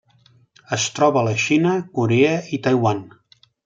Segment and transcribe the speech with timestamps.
[0.77, 3.09] Es troba a la Xina, Corea i Taiwan.